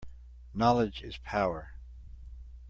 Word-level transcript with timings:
Knowledge 0.55 1.03
is 1.03 1.17
power. 1.19 1.73